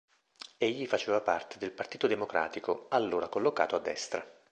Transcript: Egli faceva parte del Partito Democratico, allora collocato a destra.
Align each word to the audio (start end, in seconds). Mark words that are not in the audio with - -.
Egli 0.57 0.87
faceva 0.87 1.21
parte 1.21 1.59
del 1.59 1.69
Partito 1.73 2.07
Democratico, 2.07 2.87
allora 2.89 3.27
collocato 3.27 3.75
a 3.75 3.79
destra. 3.79 4.27